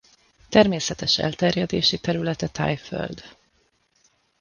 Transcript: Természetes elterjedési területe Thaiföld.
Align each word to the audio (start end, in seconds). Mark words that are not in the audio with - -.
Természetes 0.49 1.17
elterjedési 1.19 1.99
területe 1.99 2.47
Thaiföld. 2.47 3.23